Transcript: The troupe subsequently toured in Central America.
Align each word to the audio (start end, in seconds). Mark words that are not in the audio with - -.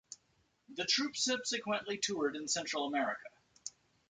The 0.77 0.85
troupe 0.85 1.15
subsequently 1.15 1.99
toured 1.99 2.35
in 2.35 2.47
Central 2.47 2.87
America. 2.87 3.29